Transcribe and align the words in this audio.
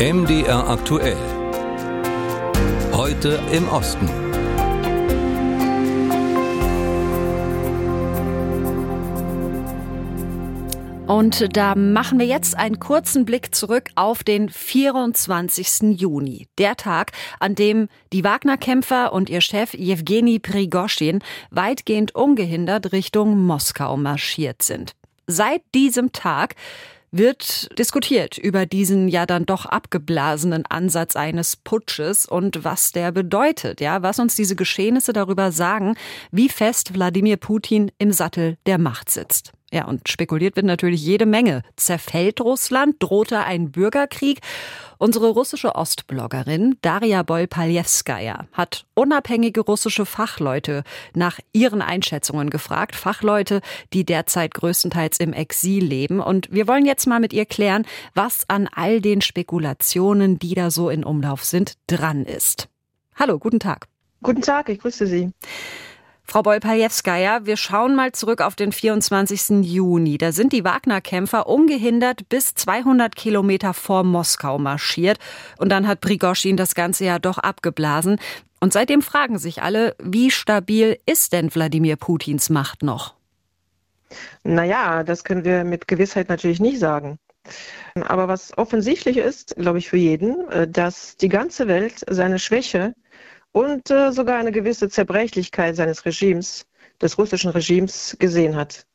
MDR 0.00 0.66
aktuell. 0.66 1.18
Heute 2.90 3.38
im 3.52 3.68
Osten. 3.68 4.08
Und 11.06 11.54
da 11.54 11.74
machen 11.74 12.18
wir 12.18 12.24
jetzt 12.24 12.56
einen 12.56 12.80
kurzen 12.80 13.26
Blick 13.26 13.54
zurück 13.54 13.90
auf 13.94 14.24
den 14.24 14.48
24. 14.48 16.00
Juni. 16.00 16.46
Der 16.56 16.76
Tag, 16.76 17.12
an 17.38 17.54
dem 17.54 17.88
die 18.14 18.24
Wagner-Kämpfer 18.24 19.12
und 19.12 19.28
ihr 19.28 19.42
Chef 19.42 19.74
Jewgeni 19.74 20.38
Prigoschin 20.38 21.18
weitgehend 21.50 22.14
ungehindert 22.14 22.92
Richtung 22.92 23.38
Moskau 23.44 23.98
marschiert 23.98 24.62
sind. 24.62 24.94
Seit 25.26 25.60
diesem 25.74 26.12
Tag 26.12 26.54
wird 27.12 27.68
diskutiert 27.78 28.38
über 28.38 28.66
diesen 28.66 29.08
ja 29.08 29.26
dann 29.26 29.46
doch 29.46 29.66
abgeblasenen 29.66 30.64
Ansatz 30.66 31.16
eines 31.16 31.56
Putsches 31.56 32.26
und 32.26 32.64
was 32.64 32.92
der 32.92 33.12
bedeutet, 33.12 33.80
ja, 33.80 34.02
was 34.02 34.18
uns 34.18 34.36
diese 34.36 34.56
Geschehnisse 34.56 35.12
darüber 35.12 35.52
sagen, 35.52 35.96
wie 36.30 36.48
fest 36.48 36.94
Wladimir 36.94 37.36
Putin 37.36 37.90
im 37.98 38.12
Sattel 38.12 38.56
der 38.66 38.78
Macht 38.78 39.10
sitzt. 39.10 39.52
Ja, 39.72 39.84
und 39.84 40.08
spekuliert 40.08 40.56
wird 40.56 40.66
natürlich 40.66 41.04
jede 41.04 41.26
Menge. 41.26 41.62
Zerfällt 41.76 42.40
Russland? 42.40 42.96
Drohte 42.98 43.38
ein 43.38 43.70
Bürgerkrieg? 43.70 44.40
Unsere 44.98 45.28
russische 45.30 45.76
Ostbloggerin 45.76 46.76
Daria 46.82 47.22
Bolpaljewskaja 47.22 48.46
hat 48.52 48.84
unabhängige 48.94 49.60
russische 49.60 50.06
Fachleute 50.06 50.82
nach 51.14 51.38
ihren 51.52 51.82
Einschätzungen 51.82 52.50
gefragt. 52.50 52.96
Fachleute, 52.96 53.60
die 53.92 54.04
derzeit 54.04 54.54
größtenteils 54.54 55.20
im 55.20 55.32
Exil 55.32 55.84
leben. 55.84 56.18
Und 56.18 56.50
wir 56.50 56.66
wollen 56.66 56.84
jetzt 56.84 57.06
mal 57.06 57.20
mit 57.20 57.32
ihr 57.32 57.46
klären, 57.46 57.86
was 58.12 58.44
an 58.48 58.68
all 58.74 59.00
den 59.00 59.20
Spekulationen, 59.20 60.40
die 60.40 60.54
da 60.54 60.72
so 60.72 60.90
in 60.90 61.04
Umlauf 61.04 61.44
sind, 61.44 61.74
dran 61.86 62.24
ist. 62.24 62.68
Hallo, 63.14 63.38
guten 63.38 63.60
Tag. 63.60 63.86
Guten 64.22 64.42
Tag, 64.42 64.68
ich 64.68 64.80
grüße 64.80 65.06
Sie. 65.06 65.30
Frau 66.30 66.42
Bolpajewskaja, 66.42 67.44
wir 67.44 67.56
schauen 67.56 67.96
mal 67.96 68.12
zurück 68.12 68.40
auf 68.40 68.54
den 68.54 68.70
24. 68.70 69.68
Juni. 69.68 70.16
Da 70.16 70.30
sind 70.30 70.52
die 70.52 70.62
Wagner-Kämpfer 70.62 71.48
ungehindert 71.48 72.28
bis 72.28 72.54
200 72.54 73.16
Kilometer 73.16 73.74
vor 73.74 74.04
Moskau 74.04 74.56
marschiert. 74.56 75.18
Und 75.58 75.70
dann 75.70 75.88
hat 75.88 76.00
Prigoschin 76.00 76.56
das 76.56 76.76
Ganze 76.76 77.04
ja 77.04 77.18
doch 77.18 77.38
abgeblasen. 77.38 78.20
Und 78.60 78.72
seitdem 78.72 79.02
fragen 79.02 79.40
sich 79.40 79.64
alle, 79.64 79.96
wie 80.00 80.30
stabil 80.30 81.00
ist 81.04 81.32
denn 81.32 81.52
Wladimir 81.52 81.96
Putins 81.96 82.48
Macht 82.48 82.84
noch? 82.84 83.14
Naja, 84.44 85.02
das 85.02 85.24
können 85.24 85.42
wir 85.42 85.64
mit 85.64 85.88
Gewissheit 85.88 86.28
natürlich 86.28 86.60
nicht 86.60 86.78
sagen. 86.78 87.18
Aber 87.96 88.28
was 88.28 88.56
offensichtlich 88.56 89.16
ist, 89.16 89.56
glaube 89.56 89.78
ich, 89.78 89.88
für 89.88 89.96
jeden, 89.96 90.48
äh, 90.50 90.68
dass 90.68 91.16
die 91.16 91.28
ganze 91.28 91.66
Welt 91.66 92.04
seine 92.08 92.38
Schwäche 92.38 92.94
und 93.52 93.90
äh, 93.90 94.12
sogar 94.12 94.38
eine 94.38 94.52
gewisse 94.52 94.88
Zerbrechlichkeit 94.88 95.76
seines 95.76 96.04
Regimes, 96.04 96.66
des 97.00 97.18
russischen 97.18 97.50
Regimes 97.50 98.16
gesehen 98.18 98.56
hat. 98.56 98.86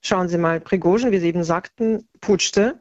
Schauen 0.00 0.28
Sie 0.28 0.38
mal, 0.38 0.60
Prigozhin, 0.60 1.12
wie 1.12 1.18
Sie 1.18 1.28
eben 1.28 1.44
sagten, 1.44 2.08
putschte, 2.20 2.80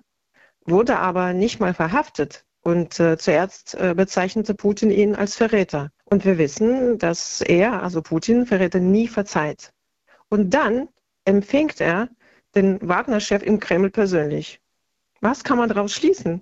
wurde 0.65 0.97
aber 0.97 1.33
nicht 1.33 1.59
mal 1.59 1.73
verhaftet. 1.73 2.45
Und 2.61 2.99
äh, 2.99 3.17
zuerst 3.17 3.75
äh, 3.75 3.93
bezeichnete 3.95 4.55
Putin 4.55 4.89
ihn 4.89 5.15
als 5.15 5.35
Verräter. 5.35 5.91
Und 6.05 6.25
wir 6.25 6.39
wissen, 6.39 6.97
dass 6.97 7.41
er, 7.41 7.83
also 7.83 8.01
Putin, 8.01 8.47
Verräter 8.47 8.79
nie 8.79 9.07
verzeiht. 9.07 9.71
Und 10.29 10.51
dann 10.53 10.89
empfängt 11.25 11.79
er 11.79 12.09
den 12.55 12.79
Wagner-Chef 12.87 13.43
im 13.43 13.59
Kreml 13.59 13.91
persönlich. 13.91 14.61
Was 15.21 15.43
kann 15.43 15.57
man 15.57 15.69
daraus 15.69 15.93
schließen? 15.93 16.41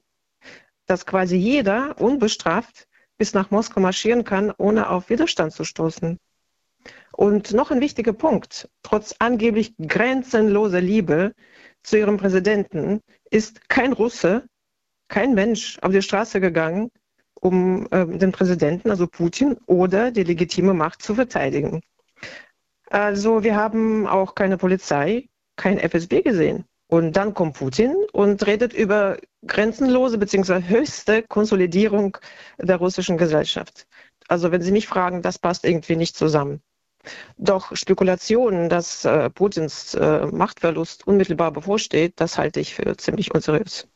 Dass 0.86 1.06
quasi 1.06 1.36
jeder 1.36 2.00
unbestraft 2.00 2.88
bis 3.24 3.34
nach 3.34 3.52
Moskau 3.52 3.80
marschieren 3.80 4.26
kann, 4.26 4.52
ohne 4.58 4.90
auf 4.90 5.10
Widerstand 5.10 5.54
zu 5.54 5.64
stoßen. 5.64 6.20
Und 7.14 7.54
noch 7.54 7.72
ein 7.72 7.80
wichtiger 7.80 8.12
Punkt. 8.12 8.68
Trotz 8.82 9.16
angeblich 9.18 9.76
grenzenloser 9.78 10.82
Liebe 10.82 11.32
zu 11.84 11.98
ihrem 11.98 12.18
Präsidenten 12.18 13.00
ist 13.32 13.70
kein 13.70 13.94
Russe, 13.94 14.46
kein 15.08 15.36
Mensch 15.36 15.80
auf 15.82 15.94
die 15.94 16.02
Straße 16.02 16.42
gegangen, 16.42 16.90
um 17.40 17.88
äh, 17.92 18.06
den 18.06 18.34
Präsidenten, 18.34 18.90
also 18.90 19.08
Putin, 19.08 19.56
oder 19.68 20.12
die 20.12 20.24
legitime 20.26 20.74
Macht 20.74 21.02
zu 21.02 21.16
verteidigen. 21.16 21.80
Also 22.90 23.42
wir 23.42 23.56
haben 23.56 24.06
auch 24.06 24.36
keine 24.36 24.58
Polizei, 24.58 25.30
kein 25.56 25.78
FSB 25.78 26.24
gesehen. 26.24 26.66
Und 26.88 27.14
dann 27.16 27.34
kommt 27.34 27.56
Putin 27.56 27.96
und 28.12 28.46
redet 28.46 28.74
über 28.74 29.18
grenzenlose 29.48 30.18
bzw. 30.18 30.62
höchste 30.68 31.24
Konsolidierung 31.24 32.18
der 32.60 32.78
russischen 32.78 33.18
Gesellschaft. 33.18 33.88
Also 34.28 34.52
wenn 34.52 34.62
Sie 34.62 34.72
mich 34.72 34.88
fragen, 34.88 35.22
das 35.22 35.40
passt 35.40 35.66
irgendwie 35.66 35.96
nicht 35.96 36.16
zusammen. 36.16 36.62
Doch 37.38 37.76
Spekulationen, 37.76 38.70
dass 38.70 39.04
äh, 39.04 39.30
Putins 39.30 39.94
äh, 39.94 40.26
Machtverlust 40.28 41.06
unmittelbar 41.06 41.52
bevorsteht, 41.52 42.14
das 42.18 42.38
halte 42.38 42.62
ich 42.62 42.76
für 42.76 42.96
ziemlich 42.96 43.34
unseriös. 43.34 43.88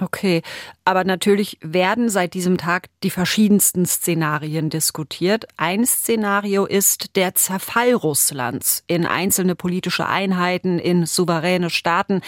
Okay, 0.00 0.42
aber 0.84 1.02
natürlich 1.02 1.58
werden 1.60 2.08
seit 2.08 2.34
diesem 2.34 2.56
Tag 2.56 2.86
die 3.02 3.10
verschiedensten 3.10 3.84
Szenarien 3.84 4.70
diskutiert. 4.70 5.48
Ein 5.56 5.84
Szenario 5.84 6.66
ist 6.66 7.16
der 7.16 7.34
Zerfall 7.34 7.94
Russlands 7.94 8.84
in 8.86 9.06
einzelne 9.06 9.56
politische 9.56 10.06
Einheiten, 10.06 10.78
in 10.78 11.04
souveräne 11.04 11.70
Staaten. 11.70 12.20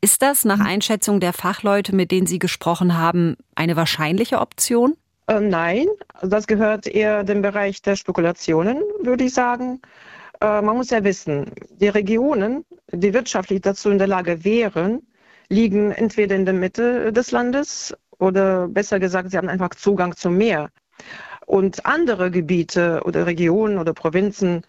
Ist 0.00 0.22
das 0.22 0.44
nach 0.44 0.58
mhm. 0.58 0.66
Einschätzung 0.66 1.18
der 1.18 1.32
Fachleute, 1.32 1.94
mit 1.96 2.12
denen 2.12 2.28
Sie 2.28 2.38
gesprochen 2.38 2.96
haben, 2.96 3.36
eine 3.56 3.74
wahrscheinliche 3.74 4.40
Option? 4.40 4.94
Äh, 5.26 5.40
nein, 5.40 5.86
das 6.22 6.46
gehört 6.46 6.86
eher 6.86 7.24
dem 7.24 7.42
Bereich 7.42 7.82
der 7.82 7.96
Spekulationen, 7.96 8.82
würde 9.02 9.24
ich 9.24 9.34
sagen. 9.34 9.80
Äh, 10.40 10.62
man 10.62 10.76
muss 10.76 10.90
ja 10.90 11.02
wissen, 11.02 11.50
die 11.80 11.88
Regionen, 11.88 12.64
die 12.92 13.12
wirtschaftlich 13.12 13.62
dazu 13.62 13.90
in 13.90 13.98
der 13.98 14.06
Lage 14.06 14.44
wären, 14.44 15.02
liegen 15.48 15.92
entweder 15.92 16.36
in 16.36 16.44
der 16.44 16.54
Mitte 16.54 17.12
des 17.12 17.30
Landes 17.30 17.94
oder 18.18 18.68
besser 18.68 18.98
gesagt, 18.98 19.30
sie 19.30 19.36
haben 19.36 19.48
einfach 19.48 19.70
Zugang 19.70 20.16
zum 20.16 20.36
Meer. 20.36 20.70
Und 21.46 21.86
andere 21.86 22.30
Gebiete 22.30 23.02
oder 23.04 23.26
Regionen 23.26 23.78
oder 23.78 23.92
Provinzen 23.92 24.62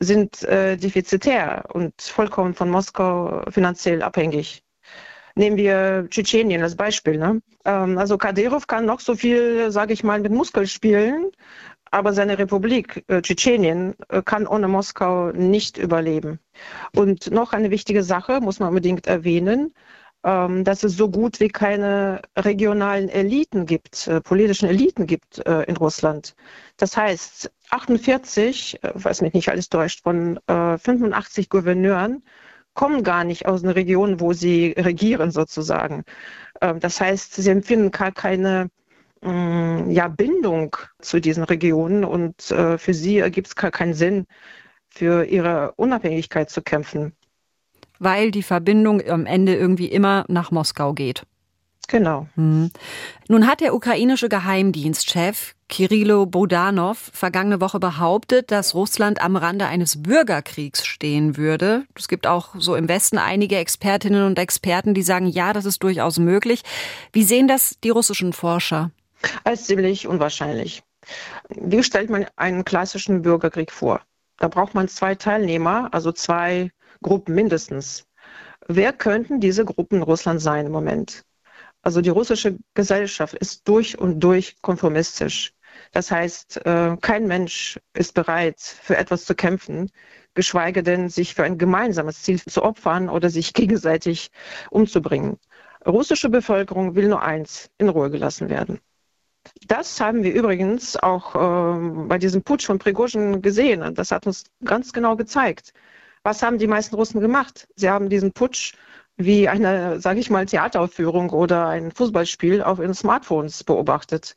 sind 0.00 0.42
äh, 0.42 0.76
defizitär 0.76 1.64
und 1.72 1.94
vollkommen 2.02 2.54
von 2.54 2.70
Moskau 2.70 3.44
finanziell 3.50 4.02
abhängig. 4.02 4.64
Nehmen 5.36 5.56
wir 5.56 6.06
Tschetschenien 6.10 6.62
als 6.62 6.76
Beispiel. 6.76 7.18
Ne? 7.18 7.40
Ähm, 7.64 7.98
also 7.98 8.18
Kadyrov 8.18 8.66
kann 8.66 8.86
noch 8.86 9.00
so 9.00 9.14
viel, 9.14 9.70
sage 9.70 9.92
ich 9.92 10.04
mal, 10.04 10.20
mit 10.20 10.32
Muskel 10.32 10.66
spielen, 10.66 11.30
aber 11.90 12.12
seine 12.12 12.38
Republik 12.38 13.04
äh, 13.08 13.22
Tschetschenien 13.22 13.94
äh, 14.08 14.22
kann 14.22 14.46
ohne 14.46 14.68
Moskau 14.68 15.30
nicht 15.32 15.78
überleben. 15.78 16.40
Und 16.94 17.30
noch 17.30 17.52
eine 17.52 17.70
wichtige 17.70 18.02
Sache 18.02 18.40
muss 18.40 18.58
man 18.58 18.70
unbedingt 18.70 19.06
erwähnen 19.06 19.72
dass 20.24 20.82
es 20.84 20.96
so 20.96 21.10
gut 21.10 21.38
wie 21.40 21.48
keine 21.48 22.22
regionalen 22.34 23.10
Eliten 23.10 23.66
gibt, 23.66 24.08
äh, 24.08 24.22
politischen 24.22 24.66
Eliten 24.70 25.06
gibt 25.06 25.46
äh, 25.46 25.64
in 25.64 25.76
Russland. 25.76 26.34
Das 26.78 26.96
heißt, 26.96 27.52
48, 27.68 28.82
äh, 28.82 28.92
was 28.94 29.20
mich 29.20 29.34
nicht 29.34 29.50
alles 29.50 29.68
täuscht, 29.68 30.02
von 30.02 30.40
äh, 30.46 30.78
85 30.78 31.50
Gouverneuren 31.50 32.22
kommen 32.72 33.02
gar 33.02 33.24
nicht 33.24 33.44
aus 33.44 33.64
einer 33.64 33.76
Region, 33.76 34.18
wo 34.18 34.32
sie 34.32 34.74
regieren 34.78 35.30
sozusagen. 35.30 36.04
Ähm, 36.62 36.80
das 36.80 37.02
heißt, 37.02 37.34
sie 37.34 37.50
empfinden 37.50 37.90
gar 37.90 38.10
keine 38.12 38.70
mm, 39.20 39.90
ja, 39.90 40.08
Bindung 40.08 40.74
zu 41.00 41.20
diesen 41.20 41.44
Regionen 41.44 42.04
und 42.04 42.42
für 42.42 42.94
sie 42.94 43.18
ergibt 43.18 43.48
es 43.48 43.56
gar 43.56 43.70
keinen 43.70 43.94
Sinn, 43.94 44.26
für 44.88 45.24
ihre 45.24 45.72
Unabhängigkeit 45.76 46.48
zu 46.50 46.62
kämpfen 46.62 47.14
weil 48.04 48.30
die 48.30 48.42
Verbindung 48.42 49.00
am 49.08 49.26
Ende 49.26 49.54
irgendwie 49.54 49.88
immer 49.88 50.24
nach 50.28 50.50
Moskau 50.50 50.92
geht. 50.92 51.24
Genau. 51.88 52.28
Hm. 52.34 52.70
Nun 53.28 53.46
hat 53.46 53.60
der 53.60 53.74
ukrainische 53.74 54.28
Geheimdienstchef 54.28 55.54
Kirilo 55.68 56.26
Bodanov 56.26 57.10
vergangene 57.12 57.60
Woche 57.60 57.78
behauptet, 57.80 58.50
dass 58.50 58.74
Russland 58.74 59.20
am 59.20 59.36
Rande 59.36 59.66
eines 59.66 60.02
Bürgerkriegs 60.02 60.86
stehen 60.86 61.36
würde. 61.36 61.84
Es 61.94 62.08
gibt 62.08 62.26
auch 62.26 62.54
so 62.58 62.74
im 62.76 62.88
Westen 62.88 63.18
einige 63.18 63.56
Expertinnen 63.56 64.24
und 64.24 64.38
Experten, 64.38 64.94
die 64.94 65.02
sagen, 65.02 65.26
ja, 65.26 65.52
das 65.52 65.64
ist 65.64 65.82
durchaus 65.82 66.18
möglich. 66.18 66.62
Wie 67.12 67.24
sehen 67.24 67.48
das 67.48 67.76
die 67.82 67.90
russischen 67.90 68.32
Forscher? 68.32 68.90
Als 69.42 69.64
ziemlich 69.64 70.06
unwahrscheinlich. 70.06 70.82
Wie 71.48 71.82
stellt 71.82 72.10
man 72.10 72.26
einen 72.36 72.64
klassischen 72.64 73.22
Bürgerkrieg 73.22 73.70
vor? 73.70 74.00
Da 74.38 74.48
braucht 74.48 74.74
man 74.74 74.88
zwei 74.88 75.14
Teilnehmer, 75.14 75.88
also 75.92 76.12
zwei 76.12 76.70
Gruppen 77.04 77.34
mindestens. 77.34 78.06
Wer 78.66 78.94
könnten 78.94 79.38
diese 79.38 79.64
Gruppen 79.66 79.98
in 79.98 80.02
Russland 80.02 80.40
sein 80.40 80.66
im 80.66 80.72
Moment? 80.72 81.22
Also 81.82 82.00
die 82.00 82.08
russische 82.08 82.56
Gesellschaft 82.72 83.34
ist 83.34 83.68
durch 83.68 83.98
und 83.98 84.20
durch 84.20 84.56
konformistisch. 84.62 85.52
Das 85.92 86.10
heißt, 86.10 86.64
äh, 86.64 86.96
kein 87.00 87.26
Mensch 87.26 87.78
ist 87.92 88.14
bereit, 88.14 88.58
für 88.58 88.96
etwas 88.96 89.26
zu 89.26 89.34
kämpfen, 89.34 89.90
geschweige 90.32 90.82
denn 90.82 91.10
sich 91.10 91.34
für 91.34 91.44
ein 91.44 91.58
gemeinsames 91.58 92.22
Ziel 92.22 92.40
zu 92.40 92.62
opfern 92.62 93.10
oder 93.10 93.28
sich 93.28 93.52
gegenseitig 93.52 94.30
umzubringen. 94.70 95.36
Russische 95.86 96.30
Bevölkerung 96.30 96.94
will 96.94 97.08
nur 97.08 97.22
eins, 97.22 97.68
in 97.76 97.90
Ruhe 97.90 98.10
gelassen 98.10 98.48
werden. 98.48 98.80
Das 99.66 100.00
haben 100.00 100.22
wir 100.22 100.32
übrigens 100.32 100.96
auch 100.96 101.34
äh, 101.34 102.06
bei 102.08 102.16
diesem 102.16 102.42
Putsch 102.42 102.64
von 102.64 102.78
Prigozhin 102.78 103.42
gesehen. 103.42 103.94
Das 103.94 104.10
hat 104.10 104.26
uns 104.26 104.44
ganz 104.64 104.94
genau 104.94 105.16
gezeigt. 105.16 105.74
Was 106.24 106.42
haben 106.42 106.58
die 106.58 106.66
meisten 106.66 106.94
Russen 106.94 107.20
gemacht? 107.20 107.68
Sie 107.76 107.90
haben 107.90 108.08
diesen 108.08 108.32
Putsch 108.32 108.72
wie 109.16 109.48
eine, 109.48 110.00
sage 110.00 110.20
ich 110.20 110.30
mal, 110.30 110.46
Theateraufführung 110.46 111.30
oder 111.30 111.68
ein 111.68 111.92
Fußballspiel 111.92 112.62
auf 112.62 112.78
ihren 112.78 112.94
Smartphones 112.94 113.62
beobachtet. 113.62 114.34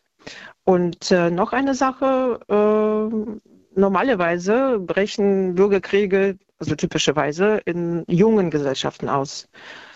Und 0.65 1.11
äh, 1.11 1.31
noch 1.31 1.53
eine 1.53 1.73
Sache, 1.73 2.39
äh, 2.49 3.79
normalerweise 3.79 4.79
brechen 4.79 5.55
Bürgerkriege, 5.55 6.37
also 6.59 6.75
typischerweise, 6.75 7.61
in 7.65 8.03
jungen 8.07 8.51
Gesellschaften 8.51 9.07
aus. 9.07 9.47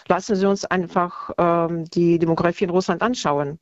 Lassen 0.07 0.35
Sie 0.37 0.47
uns 0.47 0.63
einfach 0.63 1.31
ähm, 1.37 1.85
die 1.89 2.19
Demografie 2.19 2.63
in 2.63 2.69
Russland 2.69 3.01
anschauen. 3.01 3.59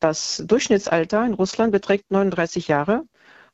Das 0.00 0.42
Durchschnittsalter 0.46 1.24
in 1.24 1.34
Russland 1.34 1.72
beträgt 1.72 2.10
39 2.10 2.68
Jahre 2.68 3.04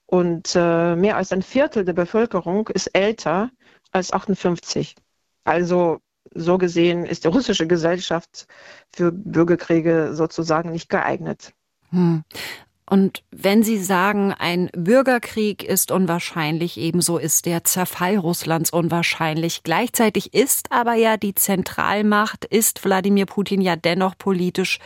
und 0.07 0.55
äh, 0.55 0.97
mehr 0.97 1.17
als 1.17 1.33
ein 1.33 1.43
Viertel 1.43 1.85
der 1.85 1.93
Bevölkerung 1.93 2.69
ist 2.69 2.89
älter 2.89 3.51
als 3.97 4.13
58. 4.13 4.95
Also 5.45 5.99
so 6.35 6.59
gesehen 6.59 7.05
ist 7.05 7.25
die 7.25 7.29
russische 7.29 7.67
Gesellschaft 7.67 8.47
für 8.95 9.13
Bürgerkriege 9.13 10.11
sozusagen 10.15 10.71
nicht 10.71 10.89
geeignet. 10.89 11.53
Hm. 11.91 12.25
Und 12.89 13.25
wenn 13.33 13.65
Sie 13.65 13.79
sagen, 13.83 14.33
ein 14.33 14.71
Bürgerkrieg 14.73 15.65
ist 15.65 15.91
unwahrscheinlich, 15.91 16.79
ebenso 16.79 17.19
ist 17.19 17.45
der 17.45 17.65
Zerfall 17.65 18.17
Russlands 18.17 18.71
unwahrscheinlich. 18.71 19.65
Gleichzeitig 19.65 20.35
ist 20.35 20.71
aber 20.71 20.95
ja 20.95 21.17
die 21.17 21.35
Zentralmacht, 21.35 22.45
ist 22.45 22.85
Wladimir 22.85 23.27
Putin 23.27 23.61
ja 23.61 23.75
dennoch 23.75 24.17
politisch 24.17 24.79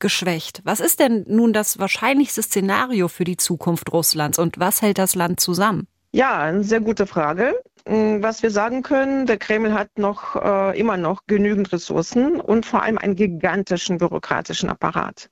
geschwächt. 0.00 0.60
Was 0.64 0.80
ist 0.80 1.00
denn 1.00 1.24
nun 1.28 1.54
das 1.54 1.78
wahrscheinlichste 1.78 2.42
Szenario 2.42 3.08
für 3.08 3.24
die 3.24 3.38
Zukunft 3.38 3.90
Russlands 3.90 4.38
und 4.38 4.58
was 4.58 4.82
hält 4.82 4.98
das 4.98 5.14
Land 5.14 5.40
zusammen? 5.40 5.86
Ja, 6.12 6.40
eine 6.40 6.64
sehr 6.64 6.80
gute 6.80 7.06
Frage. 7.06 7.54
Mm, 7.86 8.22
was 8.22 8.42
wir 8.42 8.50
sagen 8.50 8.82
können, 8.82 9.26
der 9.26 9.38
Kreml 9.38 9.74
hat 9.74 9.98
noch 9.98 10.34
äh, 10.36 10.78
immer 10.78 10.96
noch 10.96 11.26
genügend 11.26 11.72
Ressourcen 11.72 12.40
und 12.40 12.66
vor 12.66 12.82
allem 12.82 12.98
einen 12.98 13.14
gigantischen 13.16 13.98
bürokratischen 13.98 14.68
Apparat. 14.70 15.30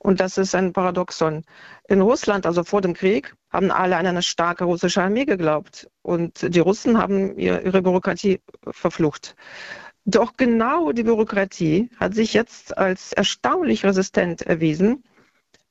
Und 0.00 0.20
das 0.20 0.38
ist 0.38 0.54
ein 0.54 0.72
Paradoxon. 0.72 1.44
In 1.88 2.00
Russland, 2.00 2.46
also 2.46 2.62
vor 2.62 2.82
dem 2.82 2.94
Krieg, 2.94 3.34
haben 3.50 3.70
alle 3.70 3.96
an 3.96 4.06
eine 4.06 4.22
starke 4.22 4.64
russische 4.64 5.02
Armee 5.02 5.24
geglaubt 5.24 5.88
und 6.02 6.54
die 6.54 6.60
Russen 6.60 6.98
haben 6.98 7.36
ihre 7.38 7.82
Bürokratie 7.82 8.40
verflucht. 8.70 9.34
Doch 10.04 10.34
genau 10.36 10.92
die 10.92 11.02
Bürokratie 11.02 11.90
hat 11.98 12.14
sich 12.14 12.32
jetzt 12.34 12.76
als 12.78 13.12
erstaunlich 13.12 13.84
resistent 13.84 14.42
erwiesen 14.42 15.04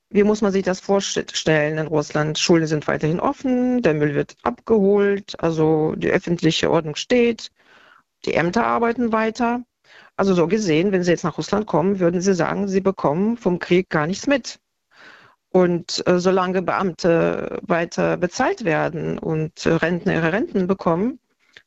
wie 0.09 0.24
muss 0.24 0.42
man 0.42 0.51
sich 0.51 0.63
das 0.63 0.80
vorstellen 0.80 1.77
in 1.77 1.88
Russland? 1.88 2.39
Schulen 2.39 2.68
sind 2.68 2.88
weiterhin 2.88 3.19
offen, 3.19 3.81
der 3.81 3.94
Müll 3.94 4.15
wird 4.15 4.36
abgeholt, 4.44 5.39
also 5.39 5.95
die 5.95 6.09
öffentliche 6.09 6.71
Ordnung 6.71 6.95
steht, 6.95 7.51
die 8.25 8.33
Ämter 8.33 8.65
arbeiten 8.65 9.12
weiter. 9.12 9.63
Also 10.15 10.33
so 10.33 10.48
gesehen, 10.48 10.92
wenn 10.92 11.04
Sie 11.04 11.12
jetzt 11.12 11.24
nach 11.24 11.38
Russland 11.38 11.68
kommen, 11.68 12.00
würden 12.00 12.21
Sie 12.21 12.33
sagen, 12.33 12.68
Sie 12.68 12.81
bekommen 12.81 13.38
vom 13.38 13.59
Krieg 13.59 13.89
gar 13.89 14.07
nichts 14.07 14.27
mit. 14.27 14.59
Und 15.50 16.06
äh, 16.07 16.19
solange 16.19 16.62
Beamte 16.62 17.59
weiter 17.63 18.18
bezahlt 18.18 18.65
werden 18.65 19.18
und 19.19 19.65
äh, 19.65 19.74
Rentner 19.74 20.13
ihre 20.15 20.33
Renten 20.33 20.68
bekommen, 20.68 21.19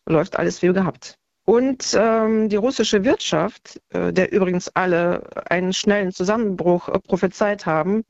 läuft 0.06 0.36
alles 0.38 0.62
wie 0.62 0.72
gehabt. 0.72 1.19
Und 1.50 1.96
ähm, 1.98 2.48
die 2.48 2.54
russische 2.54 3.02
Wirtschaft, 3.02 3.80
äh, 3.88 4.12
der 4.12 4.30
übrigens 4.30 4.68
alle 4.68 5.28
einen 5.50 5.72
schnellen 5.72 6.12
Zusammenbruch 6.12 6.88
äh, 6.88 7.00
prophezeit 7.00 7.66
haben, 7.66 8.04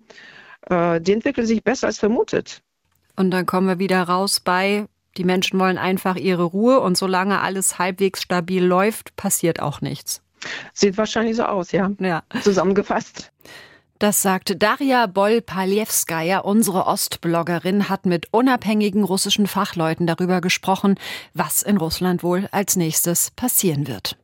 äh, 0.68 1.00
die 1.00 1.14
entwickelt 1.14 1.46
sich 1.46 1.64
besser 1.64 1.86
als 1.86 1.98
vermutet. 1.98 2.60
Und 3.16 3.30
dann 3.30 3.46
kommen 3.46 3.66
wir 3.66 3.78
wieder 3.78 4.02
raus 4.02 4.40
bei, 4.40 4.84
die 5.16 5.24
Menschen 5.24 5.58
wollen 5.58 5.78
einfach 5.78 6.16
ihre 6.16 6.42
Ruhe 6.42 6.80
und 6.80 6.98
solange 6.98 7.40
alles 7.40 7.78
halbwegs 7.78 8.20
stabil 8.20 8.62
läuft, 8.62 9.16
passiert 9.16 9.60
auch 9.60 9.80
nichts. 9.80 10.20
Sieht 10.74 10.98
wahrscheinlich 10.98 11.36
so 11.36 11.44
aus, 11.44 11.72
ja. 11.72 11.90
ja. 11.98 12.22
Zusammengefasst. 12.42 13.32
Das 14.00 14.22
sagt 14.22 14.62
Daria 14.62 15.04
Bol-Paliewskaja. 15.04 16.38
Unsere 16.38 16.86
Ostbloggerin 16.86 17.90
hat 17.90 18.06
mit 18.06 18.28
unabhängigen 18.32 19.04
russischen 19.04 19.46
Fachleuten 19.46 20.06
darüber 20.06 20.40
gesprochen, 20.40 20.94
was 21.34 21.60
in 21.60 21.76
Russland 21.76 22.22
wohl 22.22 22.48
als 22.50 22.76
nächstes 22.76 23.30
passieren 23.32 23.86
wird. 23.88 24.16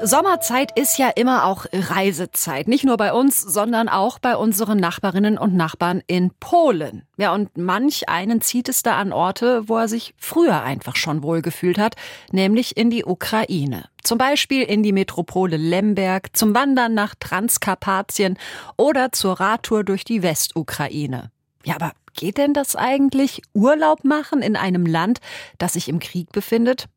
Sommerzeit 0.00 0.78
ist 0.78 0.96
ja 0.96 1.08
immer 1.08 1.44
auch 1.44 1.66
Reisezeit. 1.72 2.68
Nicht 2.68 2.84
nur 2.84 2.96
bei 2.96 3.12
uns, 3.12 3.40
sondern 3.40 3.88
auch 3.88 4.20
bei 4.20 4.36
unseren 4.36 4.78
Nachbarinnen 4.78 5.36
und 5.38 5.56
Nachbarn 5.56 6.02
in 6.06 6.30
Polen. 6.38 7.02
Ja, 7.16 7.34
und 7.34 7.58
manch 7.58 8.08
einen 8.08 8.40
zieht 8.40 8.68
es 8.68 8.84
da 8.84 8.96
an 8.96 9.12
Orte, 9.12 9.68
wo 9.68 9.76
er 9.76 9.88
sich 9.88 10.14
früher 10.16 10.62
einfach 10.62 10.94
schon 10.94 11.24
wohlgefühlt 11.24 11.78
hat, 11.78 11.96
nämlich 12.30 12.76
in 12.76 12.90
die 12.90 13.04
Ukraine. 13.04 13.86
Zum 14.04 14.18
Beispiel 14.18 14.62
in 14.62 14.84
die 14.84 14.92
Metropole 14.92 15.56
Lemberg, 15.56 16.36
zum 16.36 16.54
Wandern 16.54 16.94
nach 16.94 17.16
Transkarpatien 17.16 18.38
oder 18.76 19.10
zur 19.10 19.40
Radtour 19.40 19.82
durch 19.82 20.04
die 20.04 20.22
Westukraine. 20.22 21.32
Ja, 21.64 21.74
aber 21.74 21.92
geht 22.14 22.38
denn 22.38 22.54
das 22.54 22.76
eigentlich? 22.76 23.42
Urlaub 23.52 24.04
machen 24.04 24.42
in 24.42 24.54
einem 24.54 24.86
Land, 24.86 25.18
das 25.58 25.72
sich 25.72 25.88
im 25.88 25.98
Krieg 25.98 26.30
befindet? 26.30 26.88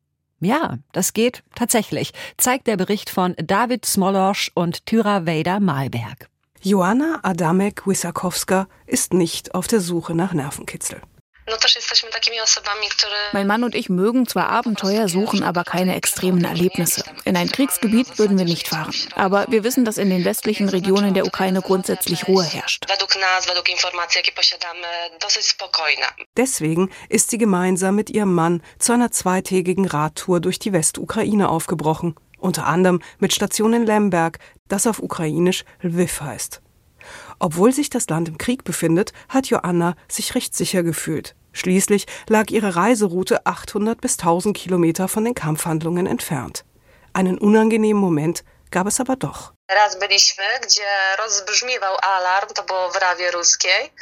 Ja, 0.42 0.78
das 0.90 1.12
geht 1.12 1.44
tatsächlich, 1.54 2.12
zeigt 2.36 2.66
der 2.66 2.76
Bericht 2.76 3.10
von 3.10 3.36
David 3.38 3.86
Smolosch 3.86 4.50
und 4.54 4.86
Tyra 4.86 5.24
Vader 5.24 5.60
Malberg. 5.60 6.28
Joanna 6.60 7.20
Adamek-Wysakowska 7.22 8.66
ist 8.86 9.14
nicht 9.14 9.54
auf 9.54 9.68
der 9.68 9.80
Suche 9.80 10.16
nach 10.16 10.32
Nervenkitzel. 10.32 11.00
Mein 13.32 13.46
Mann 13.46 13.64
und 13.64 13.74
ich 13.74 13.88
mögen 13.88 14.28
zwar 14.28 14.48
Abenteuer, 14.48 15.08
suchen 15.08 15.42
aber 15.42 15.64
keine 15.64 15.96
extremen 15.96 16.44
Erlebnisse. 16.44 17.04
In 17.24 17.36
ein 17.36 17.50
Kriegsgebiet 17.50 18.18
würden 18.18 18.38
wir 18.38 18.44
nicht 18.44 18.68
fahren. 18.68 18.94
Aber 19.16 19.46
wir 19.48 19.64
wissen, 19.64 19.84
dass 19.84 19.98
in 19.98 20.10
den 20.10 20.24
westlichen 20.24 20.68
Regionen 20.68 21.14
der 21.14 21.26
Ukraine 21.26 21.60
grundsätzlich 21.60 22.28
Ruhe 22.28 22.44
herrscht. 22.44 22.86
Deswegen 26.36 26.90
ist 27.08 27.30
sie 27.30 27.38
gemeinsam 27.38 27.96
mit 27.96 28.10
ihrem 28.10 28.34
Mann 28.34 28.62
zu 28.78 28.92
einer 28.92 29.10
zweitägigen 29.10 29.86
Radtour 29.86 30.40
durch 30.40 30.58
die 30.58 30.72
Westukraine 30.72 31.48
aufgebrochen. 31.48 32.14
Unter 32.38 32.66
anderem 32.66 33.02
mit 33.18 33.32
Station 33.32 33.72
in 33.72 33.86
Lemberg, 33.86 34.38
das 34.68 34.86
auf 34.86 35.00
ukrainisch 35.00 35.64
Lviv 35.80 36.20
heißt. 36.20 36.61
Obwohl 37.44 37.72
sich 37.72 37.90
das 37.90 38.08
Land 38.08 38.28
im 38.28 38.38
Krieg 38.38 38.62
befindet, 38.62 39.12
hat 39.28 39.48
Joanna 39.48 39.96
sich 40.06 40.36
recht 40.36 40.54
sicher 40.54 40.84
gefühlt. 40.84 41.34
Schließlich 41.52 42.06
lag 42.28 42.50
ihre 42.50 42.76
Reiseroute 42.76 43.46
800 43.46 44.00
bis 44.00 44.16
1000 44.16 44.56
Kilometer 44.56 45.08
von 45.08 45.24
den 45.24 45.34
Kampfhandlungen 45.34 46.06
entfernt. 46.06 46.64
Einen 47.12 47.38
unangenehmen 47.38 48.00
Moment 48.00 48.44
gab 48.72 48.88
es 48.88 48.98
aber 48.98 49.14
doch. 49.14 49.52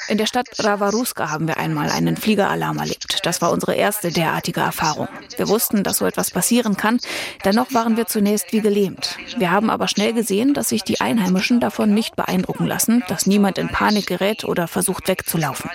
In 0.09 0.19
der 0.19 0.27
Stadt 0.27 0.49
Rawaruska 0.59 1.31
haben 1.31 1.47
wir 1.47 1.59
einmal 1.59 1.91
einen 1.91 2.17
Fliegeralarm 2.17 2.79
erlebt. 2.79 3.21
Das 3.25 3.41
war 3.41 3.53
unsere 3.53 3.75
erste 3.75 4.11
derartige 4.11 4.61
Erfahrung. 4.61 5.09
Wir 5.37 5.49
wussten, 5.49 5.85
dass 5.85 5.99
so 5.99 6.07
etwas 6.07 6.31
passieren 6.31 6.77
kann. 6.77 6.99
Dennoch 7.45 7.73
waren 7.73 7.97
wir 7.97 8.07
zunächst 8.07 8.53
wie 8.53 8.61
gelähmt. 8.61 9.17
Wir 9.37 9.53
haben 9.53 9.71
aber 9.71 9.87
schnell 9.87 10.13
gesehen, 10.13 10.55
dass 10.55 10.71
sich 10.71 10.83
die 10.83 11.01
Einheimischen 11.01 11.61
davon 11.61 11.95
nicht 11.95 12.17
beeindrucken 12.17 12.67
lassen, 12.67 13.05
dass 13.09 13.27
niemand 13.27 13.59
in 13.59 13.69
Panik 13.69 14.07
gerät 14.07 14.45
oder 14.45 14.67
versucht 14.67 15.07
wegzulaufen. 15.07 15.71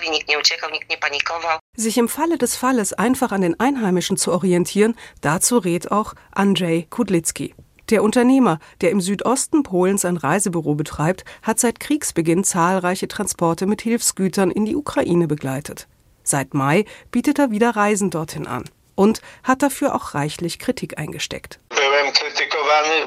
Sich 1.76 1.98
im 1.98 2.08
Falle 2.08 2.38
des 2.38 2.56
Falles 2.56 2.92
einfach 2.92 3.32
an 3.32 3.40
den 3.40 3.58
Einheimischen 3.58 4.16
zu 4.16 4.32
orientieren, 4.32 4.96
dazu 5.20 5.58
rät 5.58 5.90
auch 5.90 6.14
Andrzej 6.32 6.86
Kudlicki. 6.90 7.54
Der 7.90 8.02
Unternehmer, 8.02 8.58
der 8.80 8.90
im 8.90 9.00
Südosten 9.00 9.62
Polens 9.62 10.04
ein 10.04 10.16
Reisebüro 10.16 10.74
betreibt, 10.74 11.24
hat 11.42 11.60
seit 11.60 11.78
Kriegsbeginn 11.78 12.42
zahlreiche 12.42 13.06
Transporte 13.06 13.66
mit 13.66 13.82
Hilfsgütern 13.82 14.50
in 14.50 14.64
die 14.64 14.74
Ukraine 14.74 15.28
begleitet. 15.28 15.86
Seit 16.24 16.52
Mai 16.52 16.84
bietet 17.12 17.38
er 17.38 17.52
wieder 17.52 17.76
Reisen 17.76 18.10
dorthin 18.10 18.48
an 18.48 18.64
und 18.96 19.22
hat 19.44 19.62
dafür 19.62 19.94
auch 19.94 20.14
reichlich 20.14 20.58
Kritik 20.58 20.98
eingesteckt. 20.98 21.60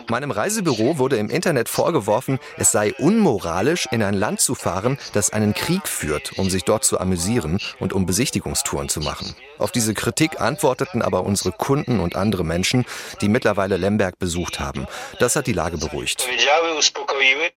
Meinem 0.10 0.32
Reisebüro 0.32 0.98
wurde 0.98 1.18
im 1.18 1.30
Internet 1.30 1.70
vorgeworfen, 1.70 2.40
es 2.58 2.72
sei 2.72 2.94
unmoralisch, 2.98 3.88
in 3.92 4.02
ein 4.02 4.14
Land 4.14 4.40
zu 4.40 4.56
fahren, 4.56 4.98
das 5.14 5.32
einen 5.32 5.54
Krieg 5.54 5.88
führt, 5.88 6.38
um 6.38 6.50
sich 6.50 6.64
dort 6.64 6.84
zu 6.84 7.00
amüsieren 7.00 7.60
und 7.80 7.94
um 7.94 8.06
Besichtigungstouren 8.06 8.90
zu 8.90 9.02
machen. 9.02 9.36
Auf 9.58 9.72
diese 9.72 9.94
Kritik 9.94 10.42
antworteten 10.42 11.02
aber 11.02 11.24
unsere 11.24 11.52
Kunden 11.52 12.00
und 12.00 12.16
andere 12.16 12.44
Menschen, 12.44 12.86
die 13.22 13.30
mittlerweile 13.30 13.78
Lemberg 13.78 14.18
besucht 14.18 14.60
haben. 14.60 14.88
Das 15.20 15.36
hat 15.36 15.48
die 15.48 15.54
Lage 15.54 15.78
beruhigt. 15.78 16.28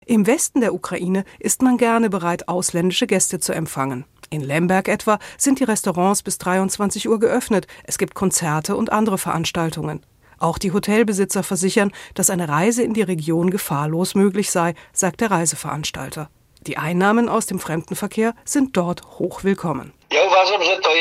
Im 0.05 0.27
Westen 0.27 0.61
der 0.61 0.73
Ukraine 0.73 1.23
ist 1.39 1.61
man 1.61 1.77
gerne 1.77 2.09
bereit, 2.09 2.47
ausländische 2.47 3.07
Gäste 3.07 3.39
zu 3.39 3.53
empfangen. 3.53 4.05
In 4.29 4.41
Lemberg 4.41 4.87
etwa 4.87 5.19
sind 5.37 5.59
die 5.59 5.65
Restaurants 5.65 6.23
bis 6.23 6.37
23 6.37 7.09
Uhr 7.09 7.19
geöffnet. 7.19 7.67
Es 7.83 7.97
gibt 7.97 8.15
Konzerte 8.15 8.75
und 8.75 8.91
andere 8.91 9.17
Veranstaltungen. 9.17 10.05
Auch 10.41 10.57
die 10.57 10.73
Hotelbesitzer 10.73 11.43
versichern, 11.43 11.91
dass 12.15 12.31
eine 12.31 12.49
Reise 12.49 12.81
in 12.81 12.95
die 12.95 13.03
Region 13.03 13.51
gefahrlos 13.51 14.15
möglich 14.15 14.49
sei, 14.49 14.73
sagt 14.91 15.21
der 15.21 15.29
Reiseveranstalter. 15.29 16.31
Die 16.65 16.79
Einnahmen 16.79 17.29
aus 17.29 17.45
dem 17.45 17.59
Fremdenverkehr 17.59 18.33
sind 18.43 18.75
dort 18.75 19.19
hoch 19.19 19.43
willkommen. 19.43 19.93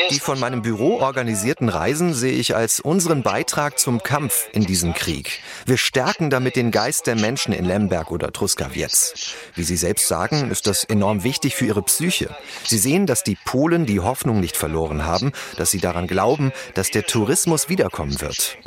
Die 0.09 0.19
von 0.19 0.39
meinem 0.39 0.61
Büro 0.61 0.99
organisierten 0.99 1.69
Reisen 1.69 2.13
sehe 2.13 2.33
ich 2.33 2.55
als 2.55 2.79
unseren 2.79 3.23
Beitrag 3.23 3.79
zum 3.79 4.03
Kampf 4.03 4.47
in 4.51 4.65
diesem 4.65 4.93
Krieg. 4.93 5.39
Wir 5.65 5.77
stärken 5.77 6.29
damit 6.29 6.55
den 6.55 6.71
Geist 6.71 7.07
der 7.07 7.15
Menschen 7.15 7.53
in 7.53 7.65
Lemberg 7.65 8.11
oder 8.11 8.31
Truskawiec. 8.31 8.91
Wie 9.55 9.63
Sie 9.63 9.77
selbst 9.77 10.07
sagen, 10.07 10.51
ist 10.51 10.67
das 10.67 10.83
enorm 10.83 11.23
wichtig 11.23 11.55
für 11.55 11.65
ihre 11.65 11.81
Psyche. 11.81 12.35
Sie 12.65 12.77
sehen, 12.77 13.05
dass 13.05 13.23
die 13.23 13.37
Polen 13.45 13.85
die 13.85 13.99
Hoffnung 13.99 14.39
nicht 14.39 14.57
verloren 14.57 15.05
haben, 15.05 15.31
dass 15.57 15.71
sie 15.71 15.79
daran 15.79 16.07
glauben, 16.07 16.51
dass 16.73 16.91
der 16.91 17.03
Tourismus 17.03 17.69
wiederkommen 17.69 18.19
wird. 18.21 18.57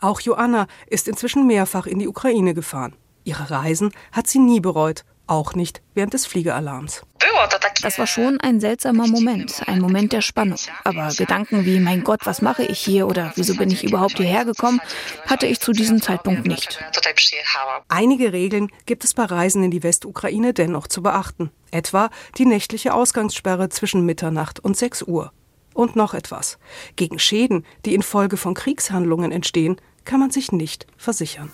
Auch 0.00 0.20
Joanna 0.20 0.66
ist 0.86 1.08
inzwischen 1.08 1.46
mehrfach 1.46 1.86
in 1.86 1.98
die 1.98 2.08
Ukraine 2.08 2.54
gefahren. 2.54 2.94
Ihre 3.24 3.50
Reisen 3.50 3.92
hat 4.12 4.26
sie 4.28 4.38
nie 4.38 4.60
bereut 4.60 5.04
auch 5.26 5.54
nicht 5.54 5.82
während 5.94 6.14
des 6.14 6.26
Fliegealarms. 6.26 7.02
Das 7.82 7.98
war 7.98 8.06
schon 8.06 8.40
ein 8.40 8.60
seltsamer 8.60 9.06
Moment, 9.06 9.62
ein 9.66 9.80
Moment 9.80 10.12
der 10.12 10.20
Spannung. 10.20 10.58
Aber 10.84 11.12
Gedanken 11.16 11.64
wie, 11.66 11.80
mein 11.80 12.04
Gott, 12.04 12.20
was 12.24 12.40
mache 12.40 12.64
ich 12.64 12.78
hier 12.78 13.06
oder 13.06 13.32
wieso 13.36 13.56
bin 13.56 13.70
ich 13.70 13.84
überhaupt 13.84 14.16
hierher 14.16 14.44
gekommen, 14.44 14.80
hatte 15.26 15.46
ich 15.46 15.60
zu 15.60 15.72
diesem 15.72 16.00
Zeitpunkt 16.00 16.46
nicht. 16.46 16.82
Einige 17.88 18.32
Regeln 18.32 18.70
gibt 18.86 19.04
es 19.04 19.14
bei 19.14 19.24
Reisen 19.24 19.62
in 19.62 19.70
die 19.70 19.82
Westukraine 19.82 20.54
dennoch 20.54 20.86
zu 20.86 21.02
beachten. 21.02 21.50
Etwa 21.70 22.10
die 22.38 22.46
nächtliche 22.46 22.94
Ausgangssperre 22.94 23.68
zwischen 23.68 24.06
Mitternacht 24.06 24.60
und 24.60 24.76
6 24.76 25.02
Uhr. 25.02 25.32
Und 25.74 25.94
noch 25.94 26.14
etwas. 26.14 26.58
Gegen 26.96 27.18
Schäden, 27.18 27.66
die 27.84 27.94
infolge 27.94 28.38
von 28.38 28.54
Kriegshandlungen 28.54 29.30
entstehen, 29.30 29.76
kann 30.06 30.20
man 30.20 30.30
sich 30.30 30.52
nicht 30.52 30.86
versichern. 30.96 31.52